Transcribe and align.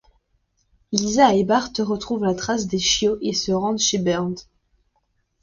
Lisa 0.91 1.35
et 1.35 1.43
Bart 1.43 1.69
retrouvent 1.77 2.25
la 2.25 2.33
trace 2.33 2.65
des 2.65 2.79
chiots 2.79 3.19
et 3.21 3.33
se 3.33 3.51
rendent 3.51 3.77
chez 3.77 3.99
Burns. 3.99 4.33